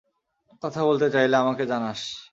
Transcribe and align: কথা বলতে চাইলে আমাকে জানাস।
কথা 0.63 0.81
বলতে 0.85 1.07
চাইলে 1.11 1.35
আমাকে 1.35 1.63
জানাস। 1.65 1.99